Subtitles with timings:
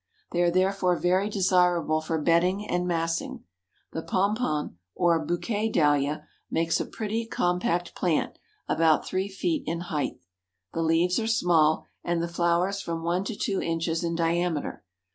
[0.31, 3.43] They are therefore very desirable for bedding and massing.
[3.91, 10.17] The Pompon or Bouquet Dahlia makes a pretty, compact plant, about three feet in height.
[10.73, 14.83] The leaves are small, and the flowers from one to two inches in diameter.